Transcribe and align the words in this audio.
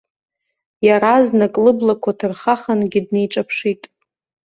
Иаразнак 0.87 1.53
лыблақәа 1.63 2.11
ҭырхахангьы 2.17 3.01
днеиҿаԥшит. 3.05 3.81